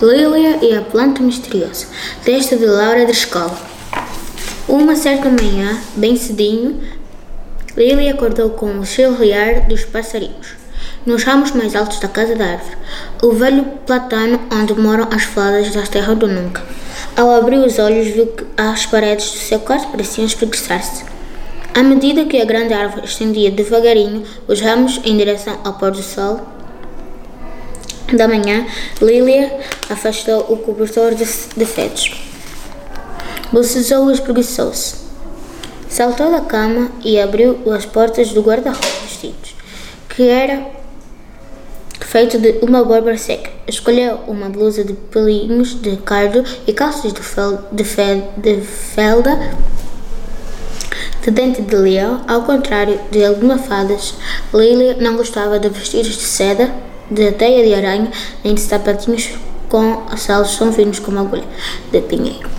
Lília 0.00 0.60
e 0.62 0.76
a 0.76 0.80
planta 0.80 1.20
misteriosa. 1.20 1.86
Texto 2.24 2.56
de 2.56 2.64
Laura 2.66 3.04
de 3.04 3.10
Escola. 3.10 3.58
Uma 4.68 4.94
certa 4.94 5.28
manhã, 5.28 5.76
bem 5.96 6.14
cedinho, 6.14 6.80
Lília 7.76 8.12
acordou 8.12 8.50
com 8.50 8.78
o 8.78 8.86
chilrear 8.86 9.66
dos 9.66 9.84
passarinhos. 9.84 10.54
Nos 11.04 11.24
ramos 11.24 11.50
mais 11.50 11.74
altos 11.74 11.98
da 11.98 12.06
casa 12.06 12.36
da 12.36 12.44
árvore, 12.44 12.76
o 13.24 13.32
velho 13.32 13.64
platano 13.84 14.40
onde 14.52 14.72
moram 14.74 15.08
as 15.10 15.24
fadas 15.24 15.74
da 15.74 15.82
terra 15.82 16.14
do 16.14 16.28
nunca. 16.28 16.62
Ao 17.16 17.34
abrir 17.34 17.58
os 17.58 17.80
olhos, 17.80 18.06
viu 18.06 18.28
que 18.28 18.46
as 18.56 18.86
paredes 18.86 19.32
do 19.32 19.38
seu 19.38 19.58
quarto 19.58 19.88
pareciam 19.88 20.26
espreguiçar-se. 20.26 21.04
À 21.74 21.82
medida 21.82 22.24
que 22.24 22.40
a 22.40 22.44
grande 22.44 22.72
árvore 22.72 23.04
estendia 23.04 23.50
devagarinho 23.50 24.22
os 24.46 24.60
ramos 24.60 25.00
em 25.04 25.16
direção 25.16 25.58
ao 25.64 25.74
pôr 25.74 25.90
do 25.90 26.02
sol, 26.02 26.57
da 28.16 28.26
manhã, 28.26 28.66
Lilia 29.00 29.58
afastou 29.90 30.40
o 30.48 30.56
cobertor 30.56 31.14
de, 31.14 31.24
de 31.24 31.66
fezes. 31.66 32.12
Bocejou 33.52 34.10
e 34.10 34.14
espreguiçou-se. 34.14 34.96
Saltou 35.88 36.30
da 36.30 36.40
cama 36.40 36.90
e 37.04 37.18
abriu 37.18 37.60
as 37.72 37.86
portas 37.86 38.30
do 38.32 38.42
guarda-roupa 38.42 38.86
vestidos, 39.02 39.54
que 40.08 40.28
era 40.28 40.66
feito 42.00 42.38
de 42.38 42.58
uma 42.62 42.84
borba 42.84 43.16
seca. 43.16 43.50
Escolheu 43.66 44.20
uma 44.26 44.48
blusa 44.48 44.84
de 44.84 44.92
pelinhos 44.92 45.80
de 45.80 45.96
cardo 45.98 46.44
e 46.66 46.72
calças 46.72 47.12
de, 47.12 47.22
fel, 47.22 47.58
de, 47.72 47.84
fel, 47.84 48.32
de 48.36 48.60
felda 48.60 49.38
de 51.22 51.30
dente 51.30 51.62
de 51.62 51.76
leão. 51.76 52.22
Ao 52.26 52.42
contrário 52.42 52.98
de 53.10 53.24
algumas 53.24 53.66
fadas, 53.66 54.14
Lilia 54.54 54.96
não 55.00 55.16
gostava 55.16 55.58
de 55.58 55.68
vestidos 55.68 56.16
de 56.16 56.22
seda 56.22 56.87
de 57.10 57.32
teia 57.32 57.64
de 57.64 57.74
aranha, 57.74 58.10
de 58.44 58.60
sapatinhos 58.60 59.30
com 59.68 60.02
saltos 60.16 60.56
tão 60.56 60.72
finos 60.72 60.98
como 60.98 61.18
agulha 61.18 61.44
de 61.92 62.00
pinheiro. 62.00 62.57